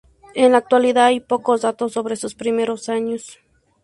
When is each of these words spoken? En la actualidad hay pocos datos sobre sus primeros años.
En 0.33 0.53
la 0.53 0.57
actualidad 0.57 1.05
hay 1.05 1.19
pocos 1.19 1.61
datos 1.61 1.93
sobre 1.93 2.15
sus 2.15 2.33
primeros 2.33 2.89
años. 2.89 3.37